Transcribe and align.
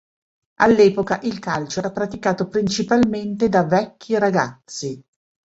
All'epoca 0.55 1.19
il 1.21 1.37
calcio 1.37 1.77
era 1.77 1.91
praticato 1.91 2.47
principalmente 2.47 3.49
da 3.49 3.65
vecchi 3.65 4.17
ragazzi. 4.17 4.99